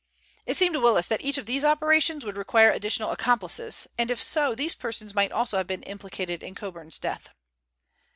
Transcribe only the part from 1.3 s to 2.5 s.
of these operations would